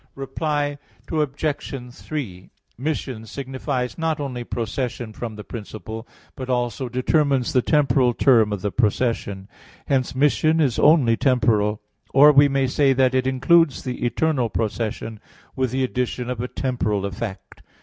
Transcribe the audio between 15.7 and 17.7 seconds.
addition of a temporal effect.